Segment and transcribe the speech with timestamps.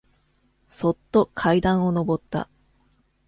[0.65, 2.49] そっと階段をのぼった。